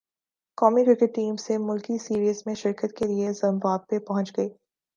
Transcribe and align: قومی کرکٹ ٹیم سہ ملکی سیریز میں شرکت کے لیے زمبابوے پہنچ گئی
قومی 0.57 0.83
کرکٹ 0.85 1.13
ٹیم 1.15 1.35
سہ 1.37 1.57
ملکی 1.59 1.97
سیریز 1.97 2.41
میں 2.45 2.55
شرکت 2.55 2.97
کے 2.97 3.05
لیے 3.05 3.31
زمبابوے 3.33 3.99
پہنچ 3.99 4.37
گئی 4.37 4.49